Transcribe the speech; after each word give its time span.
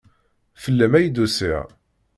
Fell-am 0.61 0.93
ay 0.97 1.07
d-usiɣ. 1.09 1.65